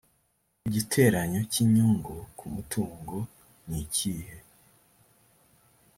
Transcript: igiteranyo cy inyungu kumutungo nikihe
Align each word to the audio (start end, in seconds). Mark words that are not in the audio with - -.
igiteranyo 0.67 1.41
cy 1.51 1.57
inyungu 1.63 2.13
kumutungo 2.37 3.17
nikihe 3.67 4.37